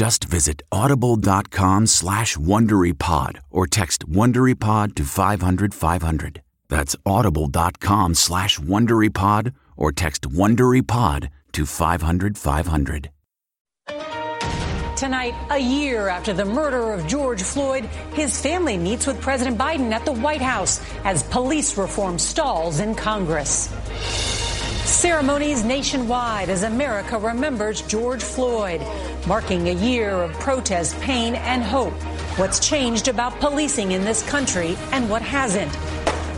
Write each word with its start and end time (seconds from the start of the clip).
Just 0.00 0.24
visit 0.24 0.62
audible.com 0.72 1.86
slash 1.86 2.34
WonderyPod 2.38 3.40
or 3.50 3.66
text 3.66 4.08
WonderyPod 4.08 4.94
to 4.94 5.04
500, 5.04 5.74
500. 5.74 6.40
That's 6.70 6.96
audible.com 7.04 8.14
slash 8.14 8.58
WonderyPod 8.58 9.52
or 9.76 9.92
text 9.92 10.22
WonderyPod 10.22 11.28
to 11.52 11.66
500, 11.66 12.38
500. 12.38 13.10
Tonight, 14.96 15.34
a 15.50 15.58
year 15.58 16.08
after 16.08 16.32
the 16.32 16.46
murder 16.46 16.94
of 16.94 17.06
George 17.06 17.42
Floyd, 17.42 17.84
his 18.14 18.40
family 18.40 18.78
meets 18.78 19.06
with 19.06 19.20
President 19.20 19.58
Biden 19.58 19.92
at 19.92 20.06
the 20.06 20.12
White 20.12 20.40
House 20.40 20.80
as 21.04 21.22
police 21.24 21.76
reform 21.76 22.18
stalls 22.18 22.80
in 22.80 22.94
Congress. 22.94 23.68
Ceremonies 24.90 25.64
nationwide 25.64 26.50
as 26.50 26.64
America 26.64 27.16
remembers 27.16 27.80
George 27.82 28.22
Floyd, 28.22 28.82
marking 29.24 29.68
a 29.68 29.72
year 29.72 30.10
of 30.10 30.32
protest, 30.40 30.98
pain, 31.00 31.36
and 31.36 31.62
hope. 31.62 31.94
What's 32.36 32.58
changed 32.58 33.06
about 33.06 33.38
policing 33.38 33.92
in 33.92 34.04
this 34.04 34.28
country 34.28 34.76
and 34.90 35.08
what 35.08 35.22
hasn't. 35.22 35.72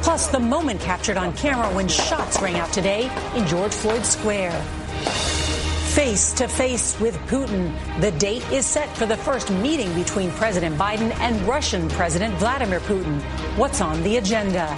Plus, 0.02 0.28
the 0.28 0.38
moment 0.38 0.80
captured 0.80 1.16
on 1.16 1.32
camera 1.32 1.74
when 1.74 1.88
shots 1.88 2.40
rang 2.42 2.56
out 2.56 2.70
today 2.74 3.10
in 3.34 3.46
George 3.46 3.72
Floyd 3.72 4.04
Square. 4.04 4.60
Face 5.94 6.32
to 6.34 6.46
face 6.46 7.00
with 7.00 7.16
Putin. 7.28 7.74
The 8.00 8.12
date 8.12 8.48
is 8.52 8.66
set 8.66 8.94
for 8.96 9.06
the 9.06 9.16
first 9.16 9.50
meeting 9.50 9.92
between 9.94 10.30
President 10.32 10.76
Biden 10.76 11.10
and 11.20 11.40
Russian 11.48 11.88
President 11.88 12.34
Vladimir 12.34 12.80
Putin. 12.80 13.19
What's 13.56 13.80
on 13.80 14.02
the 14.02 14.19
agenda? 14.19 14.69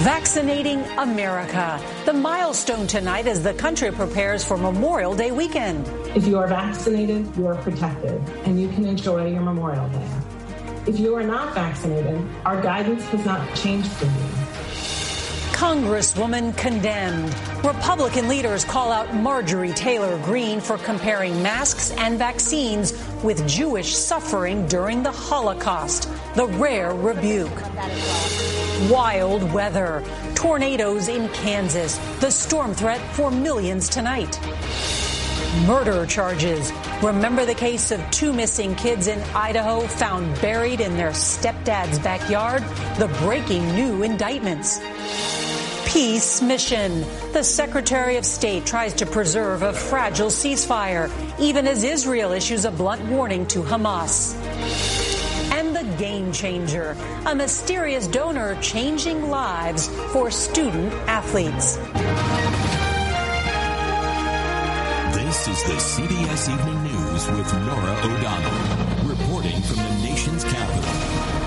Vaccinating 0.00 0.82
America. 0.98 1.80
The 2.04 2.12
milestone 2.12 2.86
tonight 2.86 3.26
as 3.26 3.42
the 3.42 3.54
country 3.54 3.90
prepares 3.90 4.44
for 4.44 4.58
Memorial 4.58 5.16
Day 5.16 5.30
weekend. 5.30 5.88
If 6.14 6.26
you 6.26 6.36
are 6.38 6.46
vaccinated, 6.46 7.34
you 7.34 7.46
are 7.46 7.54
protected, 7.54 8.20
and 8.44 8.60
you 8.60 8.68
can 8.68 8.84
enjoy 8.84 9.30
your 9.30 9.40
Memorial 9.40 9.88
Day. 9.88 10.06
If 10.86 11.00
you 11.00 11.16
are 11.16 11.22
not 11.22 11.54
vaccinated, 11.54 12.22
our 12.44 12.60
guidance 12.60 13.04
has 13.06 13.24
not 13.24 13.56
changed 13.56 13.90
for 13.92 14.04
you. 14.04 15.05
Congresswoman 15.56 16.54
condemned. 16.58 17.34
Republican 17.64 18.28
leaders 18.28 18.62
call 18.62 18.92
out 18.92 19.14
Marjorie 19.14 19.72
Taylor 19.72 20.22
Greene 20.22 20.60
for 20.60 20.76
comparing 20.76 21.42
masks 21.42 21.92
and 21.92 22.18
vaccines 22.18 22.92
with 23.22 23.48
Jewish 23.48 23.96
suffering 23.96 24.66
during 24.66 25.02
the 25.02 25.10
Holocaust. 25.10 26.10
The 26.34 26.46
rare 26.46 26.94
rebuke. 26.94 27.58
Wild 28.90 29.50
weather. 29.50 30.04
Tornadoes 30.34 31.08
in 31.08 31.26
Kansas. 31.30 31.96
The 32.20 32.30
storm 32.30 32.74
threat 32.74 33.00
for 33.14 33.30
millions 33.30 33.88
tonight. 33.88 34.38
Murder 35.66 36.04
charges. 36.04 36.70
Remember 37.02 37.46
the 37.46 37.54
case 37.54 37.90
of 37.92 38.10
two 38.10 38.34
missing 38.34 38.74
kids 38.74 39.06
in 39.06 39.18
Idaho 39.34 39.80
found 39.86 40.38
buried 40.42 40.80
in 40.80 40.98
their 40.98 41.12
stepdad's 41.12 41.98
backyard? 41.98 42.62
The 42.98 43.08
breaking 43.22 43.66
new 43.74 44.02
indictments. 44.02 44.80
Peace 45.96 46.42
mission. 46.42 47.06
The 47.32 47.42
Secretary 47.42 48.18
of 48.18 48.26
State 48.26 48.66
tries 48.66 48.92
to 48.96 49.06
preserve 49.06 49.62
a 49.62 49.72
fragile 49.72 50.28
ceasefire, 50.28 51.10
even 51.40 51.66
as 51.66 51.84
Israel 51.84 52.32
issues 52.32 52.66
a 52.66 52.70
blunt 52.70 53.02
warning 53.06 53.46
to 53.46 53.62
Hamas. 53.62 54.34
And 55.52 55.74
the 55.74 55.84
game 55.96 56.32
changer, 56.32 56.94
a 57.24 57.34
mysterious 57.34 58.08
donor 58.08 58.60
changing 58.60 59.30
lives 59.30 59.88
for 60.12 60.30
student 60.30 60.92
athletes. 61.08 61.76
This 65.16 65.48
is 65.48 65.62
the 65.64 65.78
CBS 65.80 66.52
Evening 66.52 66.82
News 66.84 67.26
with 67.30 67.54
Norah 67.64 68.00
O'Donnell, 68.04 69.08
reporting 69.08 69.62
from 69.62 69.76
the 69.76 70.02
nation's 70.02 70.44
capital. 70.44 71.05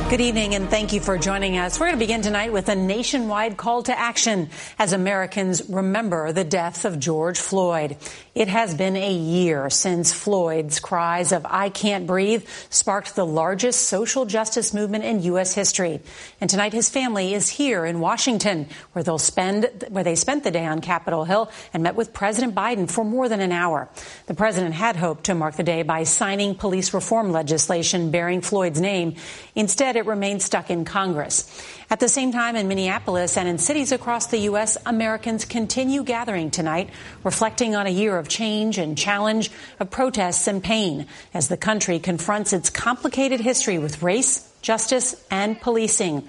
Good 0.10 0.22
evening 0.22 0.56
and 0.56 0.72
thank 0.72 0.92
you 0.92 1.02
for 1.02 1.20
joining 1.20 1.60
us. 1.60 1.80
We're 1.80 1.86
going 1.86 2.00
to 2.00 2.04
begin 2.04 2.24
tonight 2.24 2.52
with 2.52 2.68
a 2.68 2.76
nationwide 2.76 3.58
call 3.58 3.84
to 3.84 3.96
action 3.96 4.50
as 4.80 4.92
Americans 4.92 5.70
remember 5.70 6.32
the 6.32 6.44
death 6.44 6.84
of 6.86 6.98
George 6.98 7.38
Floyd. 7.38 7.96
It 8.34 8.48
has 8.48 8.74
been 8.74 8.96
a 8.96 9.14
year 9.14 9.70
since 9.70 10.12
Floyd's 10.12 10.80
cries 10.80 11.32
of 11.32 11.46
I 11.46 11.70
can't 11.70 12.08
breathe 12.08 12.48
sparked 12.72 13.16
the 13.16 13.26
largest 13.26 13.84
social 13.84 14.26
justice 14.26 14.74
movement 14.74 15.04
in 15.04 15.22
U.S. 15.24 15.54
history. 15.54 16.02
And 16.42 16.50
tonight 16.50 16.74
his 16.74 16.90
family 16.90 17.36
is 17.36 17.48
here 17.48 17.86
in 17.86 18.00
Washington 18.00 18.68
where 18.94 19.04
they'll 19.04 19.20
spend, 19.20 19.86
where 19.90 20.04
they 20.04 20.16
spent 20.16 20.44
the 20.44 20.50
day 20.50 20.66
on 20.66 20.82
Capitol 20.82 21.24
Hill 21.24 21.52
and 21.72 21.84
met 21.84 21.94
with 21.94 22.14
President 22.14 22.56
Biden 22.56 22.90
for 22.90 23.06
more 23.06 23.30
than 23.30 23.42
an 23.42 23.52
hour. 23.52 23.90
The 24.26 24.34
president 24.34 24.74
had 24.74 24.96
hoped 24.96 25.26
to 25.26 25.36
mark 25.36 25.56
the 25.56 25.62
day 25.62 25.84
by 25.84 26.04
signing 26.04 26.56
police 26.56 26.96
reform 26.96 27.32
legislation 27.32 28.10
bearing 28.10 28.42
Floyd's 28.42 28.82
name. 28.82 29.14
Instead, 29.54 29.99
it 30.00 30.08
remained 30.08 30.42
stuck 30.42 30.72
in 30.72 30.86
Congress. 30.86 31.46
At 31.92 32.00
the 32.00 32.10
same 32.10 32.32
time, 32.32 32.56
in 32.56 32.68
Minneapolis 32.68 33.38
and 33.38 33.48
in 33.48 33.60
cities 33.60 33.92
across 33.92 34.28
the 34.28 34.40
U.S., 34.40 34.78
Americans 34.86 35.46
continue 35.46 36.04
gathering 36.04 36.50
tonight, 36.50 36.90
reflecting 37.24 37.76
on 37.76 37.86
a 37.86 37.92
year 37.92 38.18
of 38.18 38.28
change 38.28 38.80
and 38.80 38.98
challenge, 38.98 39.52
of 39.80 39.92
protests 39.92 40.48
and 40.48 40.64
pain, 40.64 41.06
as 41.34 41.48
the 41.48 41.58
country 41.58 42.00
confronts 42.00 42.54
its 42.54 42.72
complicated 42.72 43.40
history 43.40 43.78
with 43.78 44.02
race, 44.02 44.52
justice, 44.62 45.16
and 45.30 45.62
policing. 45.62 46.28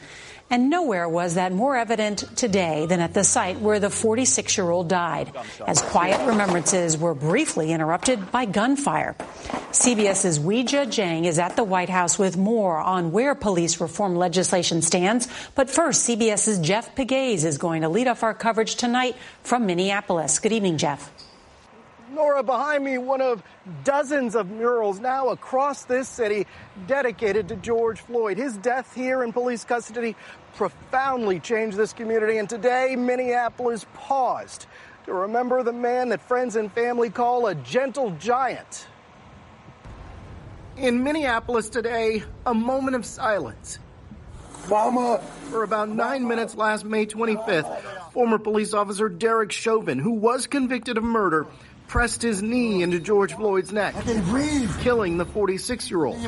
And 0.50 0.68
nowhere 0.68 1.08
was 1.08 1.34
that 1.34 1.52
more 1.52 1.76
evident 1.76 2.36
today 2.36 2.86
than 2.86 2.98
at 2.98 3.14
the 3.14 3.22
site 3.22 3.60
where 3.60 3.78
the 3.78 3.88
46 3.88 4.58
year 4.58 4.68
old 4.68 4.88
died, 4.88 5.32
as 5.64 5.80
quiet 5.80 6.26
remembrances 6.26 6.98
were 6.98 7.14
briefly 7.14 7.70
interrupted 7.70 8.32
by 8.32 8.46
gunfire. 8.46 9.14
CBS's 9.70 10.40
Weijia 10.40 10.86
Jiang 10.86 11.24
is 11.24 11.38
at 11.38 11.54
the 11.54 11.62
White 11.62 11.88
House 11.88 12.18
with 12.18 12.36
more 12.36 12.78
on 12.78 13.12
where 13.12 13.36
police 13.36 13.80
reform 13.80 14.16
legislation 14.16 14.82
stands. 14.82 15.28
But 15.54 15.70
first, 15.70 16.08
CBS's 16.08 16.58
Jeff 16.58 16.96
Pegues 16.96 17.44
is 17.44 17.56
going 17.56 17.82
to 17.82 17.88
lead 17.88 18.08
off 18.08 18.24
our 18.24 18.34
coverage 18.34 18.74
tonight 18.74 19.14
from 19.44 19.66
Minneapolis. 19.66 20.40
Good 20.40 20.52
evening, 20.52 20.78
Jeff. 20.78 21.12
Norah, 22.10 22.42
behind 22.42 22.84
me, 22.84 22.98
one 22.98 23.20
of 23.20 23.42
dozens 23.84 24.34
of 24.34 24.50
murals 24.50 25.00
now 25.00 25.28
across 25.28 25.84
this 25.84 26.08
city 26.08 26.46
dedicated 26.86 27.48
to 27.48 27.56
George 27.56 28.00
Floyd. 28.00 28.36
His 28.36 28.56
death 28.56 28.94
here 28.94 29.22
in 29.22 29.32
police 29.32 29.64
custody 29.64 30.16
profoundly 30.54 31.40
changed 31.40 31.76
this 31.76 31.92
community, 31.92 32.38
and 32.38 32.48
today 32.48 32.96
Minneapolis 32.96 33.86
paused 33.94 34.66
to 35.06 35.12
remember 35.12 35.62
the 35.62 35.72
man 35.72 36.08
that 36.10 36.20
friends 36.20 36.56
and 36.56 36.72
family 36.72 37.10
call 37.10 37.46
a 37.46 37.54
gentle 37.54 38.10
giant. 38.12 38.86
In 40.76 41.02
Minneapolis 41.04 41.68
today, 41.68 42.22
a 42.46 42.54
moment 42.54 42.96
of 42.96 43.04
silence. 43.06 43.78
Mama! 44.68 45.20
For 45.50 45.64
about 45.64 45.88
nine 45.88 46.28
minutes 46.28 46.54
last 46.54 46.84
May 46.84 47.06
25th, 47.06 47.80
former 48.12 48.38
police 48.38 48.72
officer 48.72 49.08
Derek 49.08 49.50
Chauvin, 49.50 49.98
who 49.98 50.12
was 50.12 50.46
convicted 50.46 50.96
of 50.96 51.02
murder, 51.02 51.46
pressed 51.90 52.22
his 52.22 52.40
knee 52.40 52.84
into 52.84 53.00
George 53.00 53.34
Floyd's 53.34 53.72
neck, 53.72 53.96
killing 54.80 55.18
the 55.18 55.24
46 55.24 55.90
year 55.90 56.04
old. 56.04 56.18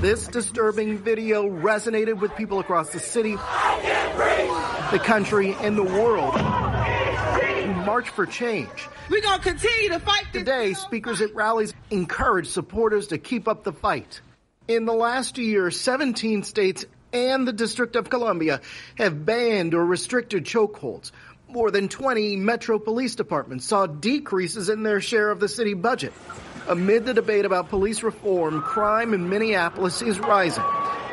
This 0.00 0.28
disturbing 0.28 0.96
video 0.98 1.42
resonated 1.42 2.20
with 2.20 2.36
people 2.36 2.60
across 2.60 2.90
the 2.90 3.00
city, 3.00 3.32
the 3.32 5.00
country, 5.02 5.56
and 5.60 5.76
the 5.76 5.82
world 5.82 6.34
who 6.34 7.74
march 7.84 8.10
for 8.10 8.26
change. 8.26 8.88
We're 9.10 9.22
going 9.22 9.38
to 9.40 9.44
continue 9.44 9.88
to 9.88 9.98
fight 9.98 10.26
Today, 10.32 10.74
speakers 10.74 11.20
at 11.20 11.34
rallies 11.34 11.74
encourage 11.90 12.46
supporters 12.46 13.08
to 13.08 13.18
keep 13.18 13.48
up 13.48 13.64
the 13.64 13.72
fight. 13.72 14.20
In 14.68 14.84
the 14.84 14.94
last 14.94 15.36
year, 15.36 15.72
17 15.72 16.44
states 16.44 16.86
and 17.12 17.46
the 17.46 17.52
District 17.52 17.96
of 17.96 18.08
Columbia 18.08 18.60
have 18.96 19.26
banned 19.26 19.74
or 19.74 19.84
restricted 19.84 20.44
chokeholds. 20.44 21.10
More 21.50 21.72
than 21.72 21.88
20 21.88 22.36
metro 22.36 22.78
police 22.78 23.16
departments 23.16 23.64
saw 23.64 23.86
decreases 23.86 24.68
in 24.68 24.84
their 24.84 25.00
share 25.00 25.32
of 25.32 25.40
the 25.40 25.48
city 25.48 25.74
budget. 25.74 26.12
Amid 26.68 27.06
the 27.06 27.12
debate 27.12 27.44
about 27.44 27.70
police 27.70 28.04
reform, 28.04 28.62
crime 28.62 29.14
in 29.14 29.28
Minneapolis 29.28 30.00
is 30.00 30.20
rising. 30.20 30.62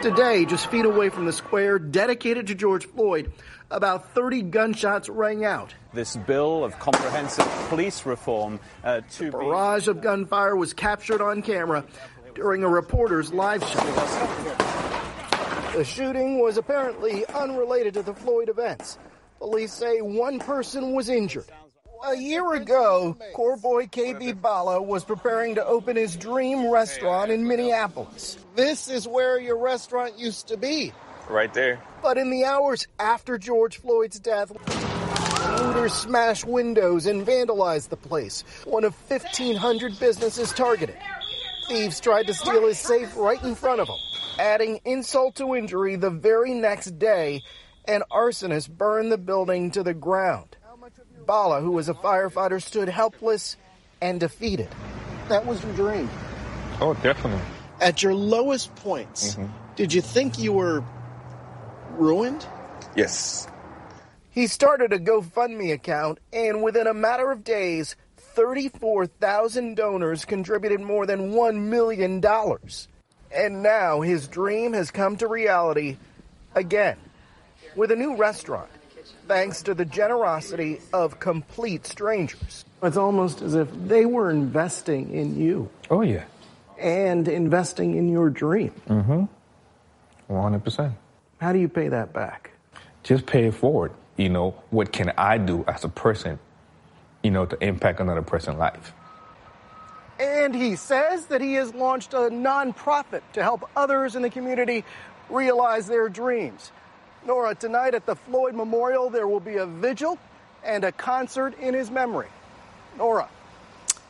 Today, 0.03 0.45
just 0.45 0.67
feet 0.67 0.85
away 0.85 1.09
from 1.09 1.25
the 1.25 1.33
square 1.33 1.79
dedicated 1.79 2.45
to 2.47 2.55
George 2.55 2.85
Floyd, 2.85 3.31
about 3.71 4.13
30 4.13 4.43
gunshots 4.43 5.09
rang 5.09 5.43
out. 5.43 5.73
This 5.91 6.15
bill 6.15 6.63
of 6.63 6.77
comprehensive 6.77 7.47
police 7.69 8.05
reform 8.05 8.59
uh, 8.83 9.01
to 9.13 9.29
a 9.29 9.31
barrage 9.31 9.87
of 9.87 10.01
gunfire 10.01 10.55
was 10.55 10.71
captured 10.71 11.19
on 11.19 11.41
camera 11.41 11.83
during 12.35 12.63
a 12.63 12.69
reporter's 12.69 13.33
live 13.33 13.63
show. 13.63 13.79
The 15.75 15.83
shooting 15.83 16.39
was 16.39 16.57
apparently 16.57 17.25
unrelated 17.25 17.95
to 17.95 18.03
the 18.03 18.13
Floyd 18.13 18.49
events. 18.49 18.99
Police 19.39 19.73
say 19.73 20.01
one 20.01 20.39
person 20.39 20.93
was 20.93 21.09
injured. 21.09 21.45
A 22.05 22.15
year 22.15 22.53
ago, 22.53 23.17
Korboi 23.35 23.89
KB 23.89 24.39
Balla 24.39 24.81
was 24.81 25.03
preparing 25.03 25.55
to 25.55 25.65
open 25.65 25.95
his 25.95 26.15
dream 26.15 26.69
restaurant 26.69 27.31
in 27.31 27.47
Minneapolis. 27.47 28.37
This 28.55 28.89
is 28.89 29.07
where 29.07 29.39
your 29.39 29.57
restaurant 29.57 30.17
used 30.17 30.47
to 30.49 30.57
be. 30.57 30.91
Right 31.29 31.53
there. 31.53 31.81
But 32.01 32.17
in 32.17 32.29
the 32.29 32.45
hours 32.45 32.87
after 32.99 33.37
George 33.37 33.81
Floyd's 33.81 34.19
death, 34.19 34.51
looters 35.59 35.93
smashed 35.93 36.45
windows 36.45 37.05
and 37.05 37.25
vandalized 37.25 37.89
the 37.89 37.97
place, 37.97 38.43
one 38.65 38.83
of 38.83 38.95
1,500 39.09 39.99
businesses 39.99 40.51
targeted. 40.51 40.97
Thieves 41.67 41.99
tried 41.99 42.27
to 42.27 42.33
steal 42.33 42.67
his 42.67 42.79
safe 42.79 43.15
right 43.17 43.41
in 43.43 43.55
front 43.55 43.81
of 43.81 43.87
him. 43.87 43.97
Adding 44.39 44.81
insult 44.85 45.35
to 45.35 45.55
injury, 45.55 45.95
the 45.95 46.11
very 46.11 46.53
next 46.53 46.97
day, 46.99 47.43
an 47.87 48.03
arsonist 48.11 48.69
burned 48.69 49.11
the 49.11 49.17
building 49.17 49.71
to 49.71 49.83
the 49.83 49.93
ground. 49.93 50.57
Balla, 51.25 51.61
who 51.61 51.71
was 51.71 51.89
a 51.89 51.93
firefighter, 51.93 52.61
stood 52.61 52.89
helpless 52.89 53.57
and 54.01 54.19
defeated. 54.19 54.69
That 55.29 55.45
was 55.45 55.63
your 55.63 55.73
dream. 55.73 56.09
Oh, 56.79 56.93
definitely. 56.95 57.41
At 57.81 58.01
your 58.01 58.13
lowest 58.13 58.73
points, 58.75 59.35
mm-hmm. 59.35 59.51
did 59.75 59.93
you 59.93 60.01
think 60.01 60.39
you 60.39 60.53
were 60.53 60.83
ruined? 61.91 62.45
Yes. 62.95 63.47
He 64.31 64.47
started 64.47 64.93
a 64.93 64.99
GoFundMe 64.99 65.73
account, 65.73 66.19
and 66.31 66.63
within 66.63 66.87
a 66.87 66.93
matter 66.93 67.31
of 67.31 67.43
days, 67.43 67.95
34,000 68.17 69.75
donors 69.75 70.25
contributed 70.25 70.79
more 70.79 71.05
than 71.05 71.31
$1 71.31 71.55
million. 71.59 72.23
And 73.31 73.63
now 73.63 74.01
his 74.01 74.27
dream 74.27 74.73
has 74.73 74.91
come 74.91 75.17
to 75.17 75.27
reality 75.27 75.97
again 76.55 76.97
with 77.77 77.91
a 77.91 77.95
new 77.95 78.17
restaurant, 78.17 78.69
thanks 79.27 79.61
to 79.61 79.73
the 79.73 79.85
generosity 79.85 80.81
of 80.91 81.19
complete 81.19 81.85
strangers. 81.85 82.65
It's 82.83 82.97
almost 82.97 83.41
as 83.41 83.55
if 83.55 83.69
they 83.71 84.05
were 84.05 84.29
investing 84.29 85.13
in 85.13 85.39
you. 85.39 85.69
Oh, 85.89 86.01
yeah. 86.01 86.25
And 86.77 87.27
investing 87.27 87.95
in 87.95 88.09
your 88.09 88.29
dream. 88.29 88.73
Mm 88.89 89.05
hmm. 89.05 90.33
100%. 90.33 90.93
How 91.39 91.53
do 91.53 91.59
you 91.59 91.69
pay 91.69 91.87
that 91.87 92.11
back? 92.11 92.51
Just 93.03 93.25
pay 93.25 93.45
it 93.45 93.53
forward. 93.53 93.93
You 94.17 94.29
know, 94.29 94.55
what 94.71 94.91
can 94.91 95.13
I 95.17 95.37
do 95.37 95.63
as 95.67 95.85
a 95.85 95.89
person, 95.89 96.39
you 97.23 97.31
know, 97.31 97.45
to 97.45 97.63
impact 97.63 97.99
another 97.99 98.23
person's 98.23 98.57
life? 98.57 98.93
And 100.19 100.55
he 100.55 100.75
says 100.75 101.27
that 101.27 101.41
he 101.41 101.53
has 101.53 101.73
launched 101.73 102.13
a 102.13 102.29
nonprofit 102.29 103.21
to 103.33 103.43
help 103.43 103.69
others 103.75 104.15
in 104.15 104.23
the 104.23 104.29
community 104.29 104.83
realize 105.29 105.87
their 105.87 106.09
dreams. 106.09 106.71
Norah, 107.27 107.55
tonight 107.55 107.93
at 107.93 108.05
the 108.05 108.15
Floyd 108.15 108.55
Memorial, 108.55 109.09
there 109.09 109.27
will 109.27 109.41
be 109.41 109.57
a 109.57 109.65
vigil 109.65 110.17
and 110.63 110.85
a 110.85 110.93
concert 110.93 111.59
in 111.59 111.73
his 111.73 111.91
memory. 111.91 112.29
Norah. 112.97 113.27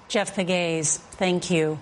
Jeff 0.07 0.35
Pegues, 0.35 0.97
thank 0.97 1.49
you. 1.49 1.79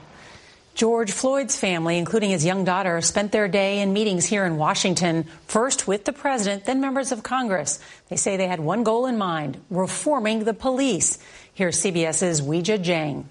George 0.76 1.12
Floyd's 1.12 1.58
family, 1.58 1.98
including 1.98 2.30
his 2.30 2.46
young 2.46 2.64
daughter, 2.64 3.02
spent 3.02 3.34
their 3.34 3.50
day 3.50 3.80
in 3.80 3.92
meetings 3.92 4.26
here 4.26 4.46
in 4.46 4.56
Washington, 4.56 5.26
first 5.46 5.88
with 5.88 6.06
the 6.06 6.14
president, 6.14 6.66
then 6.66 6.80
members 6.80 7.12
of 7.12 7.22
Congress. 7.22 7.80
They 8.08 8.16
say 8.16 8.38
they 8.38 8.48
had 8.48 8.62
one 8.62 8.84
goal 8.84 9.06
in 9.06 9.18
mind 9.18 9.62
reforming 9.70 10.46
the 10.46 10.54
police. 10.54 11.20
Here's 11.54 11.82
CBS's 11.82 12.42
Weijia 12.42 12.82
Jiang. 12.82 13.26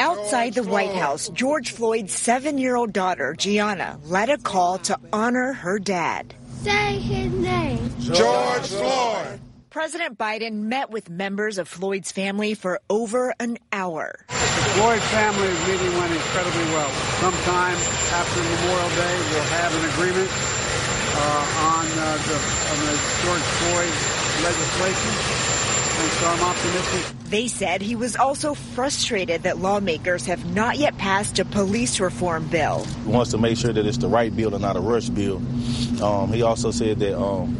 Outside 0.00 0.54
the 0.54 0.62
White 0.62 0.94
House, 0.94 1.28
George 1.28 1.72
Floyd's 1.72 2.14
seven 2.14 2.58
year 2.58 2.74
old 2.74 2.92
daughter, 2.92 3.34
Gianna, 3.38 4.00
led 4.04 4.30
a 4.30 4.38
call 4.38 4.78
to 4.78 4.98
honor 5.12 5.52
her 5.52 5.78
dad. 5.78 6.34
Say 6.62 6.98
his 6.98 7.32
name 7.32 7.90
George 8.00 8.66
Floyd. 8.68 9.40
President 9.70 10.18
Biden 10.18 10.68
met 10.68 10.90
with 10.90 11.08
members 11.08 11.56
of 11.56 11.68
Floyd's 11.68 12.12
family 12.12 12.54
for 12.54 12.80
over 12.90 13.32
an 13.40 13.56
hour. 13.72 14.26
The 14.28 14.34
Floyd 14.34 15.00
family's 15.00 15.60
meeting 15.68 15.96
went 15.96 16.12
incredibly 16.12 16.64
well. 16.74 16.90
Sometime 17.20 17.76
after 18.12 18.42
Memorial 18.42 18.90
Day, 18.90 19.16
we'll 19.30 19.50
have 19.56 19.72
an 19.72 19.84
agreement 19.94 20.30
uh, 21.16 21.70
on, 21.70 21.86
uh, 21.86 22.18
the, 22.28 22.36
on 22.36 22.78
the 22.84 22.96
George 23.24 23.46
Floyd 23.56 23.94
legislation 24.44 25.60
and 26.00 26.12
so 26.12 26.26
I'm 26.26 26.42
optimistic. 26.42 27.18
They 27.26 27.48
said 27.48 27.82
he 27.82 27.94
was 27.94 28.16
also 28.16 28.54
frustrated 28.54 29.42
that 29.42 29.58
lawmakers 29.58 30.26
have 30.26 30.44
not 30.54 30.78
yet 30.78 30.96
passed 30.96 31.38
a 31.38 31.44
police 31.44 32.00
reform 32.00 32.48
bill. 32.48 32.84
He 33.04 33.10
wants 33.10 33.30
to 33.32 33.38
make 33.38 33.58
sure 33.58 33.72
that 33.72 33.84
it's 33.84 33.98
the 33.98 34.08
right 34.08 34.34
bill 34.34 34.54
and 34.54 34.62
not 34.62 34.76
a 34.76 34.80
rush 34.80 35.10
bill. 35.10 35.42
Um, 36.02 36.32
he 36.32 36.42
also 36.42 36.70
said 36.70 36.98
that 37.00 37.18
um, 37.18 37.54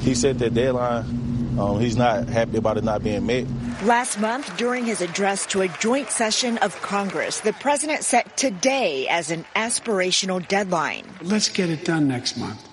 he 0.00 0.14
set 0.14 0.38
that 0.38 0.54
deadline. 0.54 1.58
Um, 1.58 1.80
he's 1.80 1.96
not 1.96 2.28
happy 2.28 2.56
about 2.56 2.76
it 2.78 2.84
not 2.84 3.02
being 3.02 3.26
met. 3.26 3.46
Last 3.82 4.20
month, 4.20 4.56
during 4.56 4.84
his 4.84 5.00
address 5.00 5.46
to 5.46 5.62
a 5.62 5.68
joint 5.68 6.10
session 6.10 6.58
of 6.58 6.80
Congress, 6.82 7.40
the 7.40 7.52
president 7.52 8.04
set 8.04 8.36
today 8.36 9.06
as 9.08 9.30
an 9.30 9.44
aspirational 9.54 10.46
deadline. 10.46 11.04
Let's 11.22 11.48
get 11.48 11.68
it 11.68 11.84
done 11.84 12.08
next 12.08 12.36
month 12.36 12.66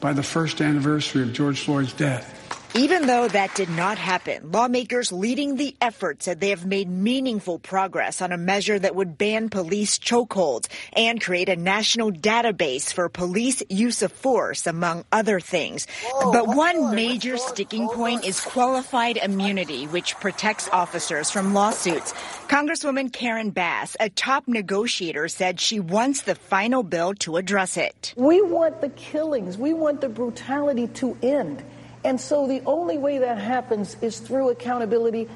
by 0.00 0.12
the 0.12 0.22
first 0.22 0.60
anniversary 0.60 1.22
of 1.22 1.32
George 1.32 1.60
Floyd's 1.60 1.92
death. 1.92 2.37
Even 2.74 3.06
though 3.06 3.26
that 3.26 3.54
did 3.54 3.70
not 3.70 3.96
happen, 3.96 4.52
lawmakers 4.52 5.10
leading 5.10 5.56
the 5.56 5.74
effort 5.80 6.22
said 6.22 6.38
they 6.38 6.50
have 6.50 6.66
made 6.66 6.88
meaningful 6.88 7.58
progress 7.58 8.20
on 8.20 8.30
a 8.30 8.36
measure 8.36 8.78
that 8.78 8.94
would 8.94 9.16
ban 9.16 9.48
police 9.48 9.98
chokeholds 9.98 10.68
and 10.92 11.20
create 11.20 11.48
a 11.48 11.56
national 11.56 12.12
database 12.12 12.92
for 12.92 13.08
police 13.08 13.62
use 13.70 14.02
of 14.02 14.12
force, 14.12 14.66
among 14.66 15.04
other 15.10 15.40
things. 15.40 15.86
But 16.32 16.46
one 16.46 16.94
major 16.94 17.38
sticking 17.38 17.88
point 17.88 18.24
is 18.24 18.38
qualified 18.40 19.16
immunity, 19.16 19.86
which 19.86 20.14
protects 20.16 20.68
officers 20.68 21.30
from 21.30 21.54
lawsuits. 21.54 22.12
Congresswoman 22.48 23.12
Karen 23.12 23.50
Bass, 23.50 23.96
a 23.98 24.10
top 24.10 24.46
negotiator, 24.46 25.28
said 25.28 25.58
she 25.58 25.80
wants 25.80 26.22
the 26.22 26.34
final 26.34 26.82
bill 26.82 27.14
to 27.14 27.38
address 27.38 27.76
it. 27.78 28.12
We 28.16 28.42
want 28.42 28.82
the 28.82 28.90
killings, 28.90 29.56
we 29.56 29.72
want 29.72 30.02
the 30.02 30.08
brutality 30.10 30.86
to 30.88 31.16
end. 31.22 31.64
And 32.08 32.18
so 32.18 32.46
the 32.46 32.62
only 32.64 32.96
way 32.96 33.18
that 33.18 33.36
happens 33.36 33.94
is 34.00 34.18
through 34.18 34.48
accountability. 34.48 35.28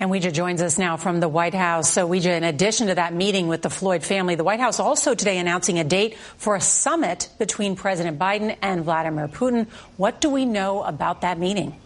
And 0.00 0.10
Weijia 0.10 0.32
joins 0.32 0.60
us 0.60 0.78
now 0.78 0.96
from 0.96 1.20
the 1.20 1.28
White 1.28 1.54
House. 1.54 1.88
So, 1.92 2.08
Weijia, 2.08 2.36
in 2.36 2.42
addition 2.42 2.88
to 2.88 2.96
that 2.96 3.14
meeting 3.14 3.46
with 3.46 3.62
the 3.62 3.70
Floyd 3.70 4.02
family, 4.02 4.34
the 4.34 4.42
White 4.42 4.58
House 4.58 4.80
also 4.80 5.14
today 5.14 5.38
announcing 5.38 5.78
a 5.78 5.84
date 5.84 6.18
for 6.38 6.56
a 6.56 6.60
summit 6.60 7.28
between 7.38 7.76
President 7.76 8.18
Biden 8.18 8.56
and 8.62 8.82
Vladimir 8.82 9.28
Putin. 9.28 9.68
What 9.96 10.20
do 10.20 10.28
we 10.28 10.44
know 10.44 10.82
about 10.82 11.20
that 11.20 11.38
meeting? 11.38 11.76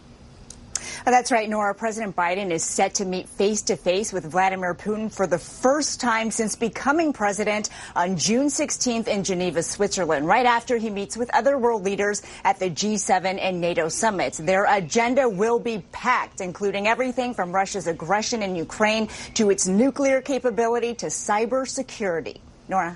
Oh, 1.09 1.11
that's 1.11 1.31
right, 1.31 1.49
Norah. 1.49 1.73
President 1.73 2.15
Biden 2.15 2.51
is 2.51 2.63
set 2.63 2.93
to 2.95 3.05
meet 3.05 3.27
face 3.29 3.63
to 3.63 3.75
face 3.75 4.13
with 4.13 4.25
Vladimir 4.25 4.75
Putin 4.75 5.11
for 5.11 5.25
the 5.25 5.39
first 5.39 5.99
time 5.99 6.29
since 6.29 6.55
becoming 6.55 7.13
president 7.13 7.71
on 7.95 8.15
June 8.15 8.45
16th 8.45 9.07
in 9.07 9.23
Geneva, 9.23 9.63
Switzerland, 9.63 10.27
right 10.27 10.45
after 10.45 10.77
he 10.77 10.91
meets 10.91 11.17
with 11.17 11.33
other 11.33 11.57
world 11.57 11.83
leaders 11.83 12.21
at 12.43 12.59
the 12.59 12.69
G7 12.69 13.39
and 13.41 13.59
NATO 13.59 13.89
summits. 13.89 14.37
Their 14.37 14.65
agenda 14.65 15.27
will 15.27 15.57
be 15.57 15.83
packed, 15.91 16.41
including 16.41 16.85
everything 16.85 17.33
from 17.33 17.53
Russia's 17.53 17.87
aggression 17.87 18.43
in 18.43 18.55
Ukraine 18.55 19.09
to 19.33 19.49
its 19.49 19.67
nuclear 19.67 20.21
capability 20.21 20.93
to 20.93 21.07
cybersecurity. 21.07 22.37
Norah. 22.67 22.95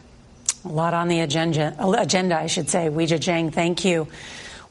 A 0.66 0.68
lot 0.68 0.94
on 0.94 1.08
the 1.08 1.22
agenda, 1.22 1.76
agenda 1.98 2.38
I 2.38 2.46
should 2.46 2.70
say. 2.70 2.90
Weijia 2.90 3.18
Jiang, 3.18 3.52
thank 3.52 3.84
you. 3.84 4.08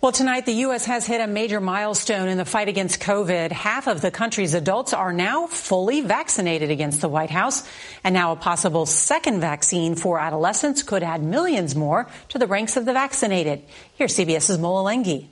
Well, 0.03 0.11
tonight 0.11 0.47
the 0.47 0.65
U.S. 0.67 0.87
has 0.87 1.07
hit 1.07 1.21
a 1.21 1.29
major 1.29 1.61
milestone 1.61 2.27
in 2.27 2.37
the 2.37 2.45
fight 2.45 2.67
against 2.67 2.99
COVID. 2.99 3.53
Half 3.53 3.87
of 3.87 4.01
the 4.01 4.11
country's 4.11 4.53
adults 4.53 4.93
are 4.93 5.13
now 5.13 5.47
fully 5.47 6.01
vaccinated 6.01 6.73
against 6.73 7.01
the 7.01 7.09
White 7.09 7.31
House. 7.31 7.63
And 8.03 8.13
now 8.13 8.33
a 8.33 8.37
possible 8.37 8.85
second 8.85 9.41
vaccine 9.41 9.95
for 9.95 10.19
adolescents 10.19 10.83
could 10.83 11.05
add 11.05 11.23
millions 11.23 11.77
more 11.77 12.09
to 12.31 12.39
the 12.41 12.49
ranks 12.49 12.77
of 12.77 12.85
the 12.85 12.93
vaccinated. 12.93 13.63
Here's 13.95 14.17
CBS's 14.17 14.59
Mola 14.59 14.91
Lenghi. 14.91 15.29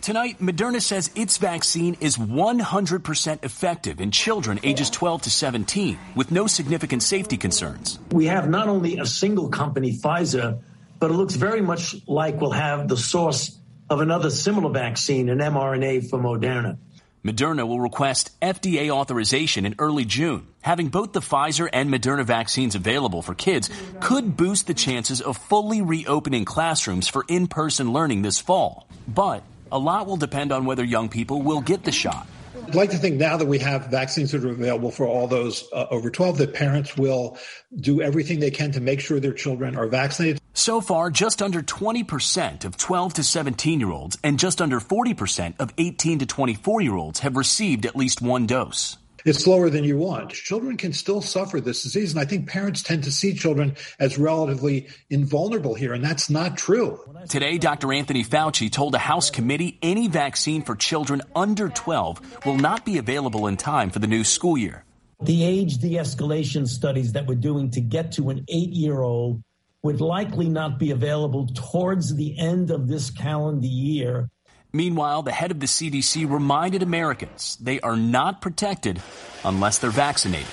Tonight, 0.00 0.38
Moderna 0.38 0.80
says 0.80 1.10
its 1.16 1.38
vaccine 1.38 1.96
is 2.00 2.16
100% 2.16 3.44
effective 3.44 4.00
in 4.00 4.12
children 4.12 4.60
ages 4.62 4.90
12 4.90 5.22
to 5.22 5.30
17 5.30 5.98
with 6.14 6.30
no 6.30 6.46
significant 6.46 7.02
safety 7.02 7.36
concerns. 7.36 7.98
We 8.12 8.26
have 8.26 8.48
not 8.48 8.68
only 8.68 8.98
a 8.98 9.06
single 9.06 9.48
company, 9.48 9.92
Pfizer, 9.92 10.60
but 10.98 11.10
it 11.10 11.14
looks 11.14 11.34
very 11.34 11.60
much 11.60 11.96
like 12.06 12.40
we'll 12.40 12.50
have 12.50 12.88
the 12.88 12.96
source 12.96 13.58
of 13.88 14.00
another 14.00 14.30
similar 14.30 14.70
vaccine, 14.70 15.28
an 15.28 15.38
mRNA 15.38 16.10
for 16.10 16.18
Moderna. 16.18 16.78
Moderna 17.26 17.66
will 17.66 17.80
request 17.80 18.38
FDA 18.40 18.88
authorization 18.88 19.66
in 19.66 19.74
early 19.80 20.04
June. 20.04 20.46
Having 20.60 20.88
both 20.88 21.12
the 21.12 21.20
Pfizer 21.20 21.68
and 21.72 21.90
Moderna 21.92 22.24
vaccines 22.24 22.76
available 22.76 23.20
for 23.20 23.34
kids 23.34 23.68
could 24.00 24.36
boost 24.36 24.68
the 24.68 24.74
chances 24.74 25.20
of 25.20 25.36
fully 25.36 25.82
reopening 25.82 26.44
classrooms 26.44 27.08
for 27.08 27.24
in 27.28 27.48
person 27.48 27.92
learning 27.92 28.22
this 28.22 28.38
fall. 28.38 28.86
But 29.08 29.42
a 29.72 29.78
lot 29.78 30.06
will 30.06 30.16
depend 30.16 30.52
on 30.52 30.66
whether 30.66 30.84
young 30.84 31.08
people 31.08 31.42
will 31.42 31.60
get 31.60 31.82
the 31.82 31.90
shot. 31.90 32.28
I'd 32.68 32.74
like 32.74 32.90
to 32.90 32.96
think 32.96 33.16
now 33.16 33.36
that 33.36 33.46
we 33.46 33.58
have 33.58 33.86
vaccines 33.86 34.32
that 34.32 34.44
are 34.44 34.50
available 34.50 34.90
for 34.90 35.06
all 35.06 35.26
those 35.26 35.68
uh, 35.72 35.86
over 35.90 36.10
12 36.10 36.38
that 36.38 36.54
parents 36.54 36.96
will 36.96 37.38
do 37.74 38.02
everything 38.02 38.40
they 38.40 38.50
can 38.50 38.72
to 38.72 38.80
make 38.80 39.00
sure 39.00 39.20
their 39.20 39.32
children 39.32 39.76
are 39.76 39.86
vaccinated. 39.86 40.40
So 40.56 40.80
far, 40.80 41.10
just 41.10 41.42
under 41.42 41.60
20% 41.60 42.64
of 42.64 42.78
12 42.78 43.14
to 43.14 43.22
17 43.22 43.78
year 43.78 43.90
olds 43.90 44.16
and 44.24 44.38
just 44.38 44.62
under 44.62 44.80
40% 44.80 45.54
of 45.60 45.72
18 45.76 46.20
to 46.20 46.26
24 46.26 46.80
year 46.80 46.96
olds 46.96 47.20
have 47.20 47.36
received 47.36 47.84
at 47.84 47.94
least 47.94 48.22
one 48.22 48.46
dose 48.46 48.96
it's 49.26 49.42
slower 49.42 49.68
than 49.70 49.82
you 49.82 49.98
want. 49.98 50.30
Children 50.30 50.76
can 50.76 50.92
still 50.92 51.20
suffer 51.20 51.60
this 51.60 51.82
disease. 51.82 52.12
And 52.12 52.20
I 52.20 52.24
think 52.24 52.48
parents 52.48 52.82
tend 52.84 53.04
to 53.04 53.12
see 53.12 53.34
children 53.34 53.74
as 53.98 54.18
relatively 54.18 54.86
invulnerable 55.10 55.74
here, 55.74 55.92
and 55.92 56.02
that's 56.02 56.30
not 56.30 56.56
true. 56.56 57.00
Today, 57.28 57.58
Dr. 57.58 57.92
Anthony 57.92 58.22
Fauci 58.22 58.70
told 58.70 58.94
a 58.94 58.98
House 58.98 59.30
committee 59.30 59.78
any 59.82 60.06
vaccine 60.06 60.62
for 60.62 60.76
children 60.76 61.22
under 61.34 61.68
12 61.68 62.46
will 62.46 62.56
not 62.56 62.84
be 62.84 62.98
available 62.98 63.48
in 63.48 63.56
time 63.56 63.90
for 63.90 63.98
the 63.98 64.06
new 64.06 64.22
school 64.22 64.56
year. 64.56 64.84
The 65.20 65.44
age 65.44 65.78
de 65.78 65.94
escalation 65.94 66.68
studies 66.68 67.14
that 67.14 67.26
we're 67.26 67.34
doing 67.34 67.72
to 67.72 67.80
get 67.80 68.12
to 68.12 68.30
an 68.30 68.44
eight 68.48 68.70
year 68.70 69.00
old 69.00 69.42
would 69.86 70.00
likely 70.00 70.48
not 70.48 70.78
be 70.78 70.90
available 70.90 71.48
towards 71.54 72.14
the 72.14 72.38
end 72.38 72.70
of 72.70 72.86
this 72.88 73.10
calendar 73.10 73.66
year 73.66 74.28
Meanwhile, 74.76 75.22
the 75.22 75.32
head 75.32 75.50
of 75.50 75.58
the 75.58 75.66
CDC 75.66 76.30
reminded 76.30 76.82
Americans 76.82 77.56
they 77.56 77.80
are 77.80 77.96
not 77.96 78.42
protected 78.42 79.00
unless 79.42 79.78
they're 79.78 79.88
vaccinated. 79.88 80.46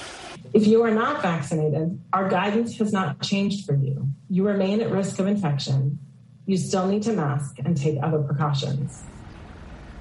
If 0.54 0.66
you 0.66 0.82
are 0.84 0.92
not 0.92 1.22
vaccinated, 1.22 2.00
our 2.13 2.30
guidance 2.30 2.78
has 2.78 2.94
not 2.94 3.22
changed 3.22 3.66
for 3.66 3.75
you. 3.75 4.08
You 4.30 4.48
remain 4.48 4.80
at 4.82 4.92
risk 4.92 5.20
of 5.20 5.28
infection. 5.28 6.00
You 6.46 6.56
still 6.56 6.88
need 6.88 7.04
to 7.04 7.12
mask 7.12 7.60
and 7.66 7.75
take 7.75 7.98
other 8.02 8.20
precautions. 8.20 9.04